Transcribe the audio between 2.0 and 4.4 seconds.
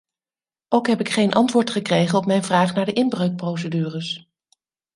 op mijn vraag naar de inbreukprocedures.